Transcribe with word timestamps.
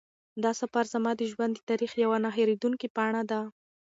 دا 0.43 0.51
سفر 0.61 0.83
زما 0.93 1.11
د 1.17 1.21
ژوند 1.31 1.53
د 1.55 1.59
تاریخ 1.69 1.91
یوه 2.03 2.17
نه 2.23 2.29
هېرېدونکې 2.37 2.87
پاڼه 2.95 3.21
وه. 3.29 3.41